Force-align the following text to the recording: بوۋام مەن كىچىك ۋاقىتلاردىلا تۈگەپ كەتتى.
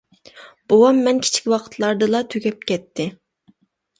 بوۋام 0.71 1.01
مەن 1.07 1.19
كىچىك 1.25 1.51
ۋاقىتلاردىلا 1.53 2.21
تۈگەپ 2.35 2.65
كەتتى. 2.71 3.09